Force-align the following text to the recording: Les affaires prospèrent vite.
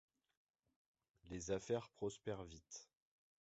Les 1.29 1.51
affaires 1.51 1.87
prospèrent 1.91 2.43
vite. 2.43 2.89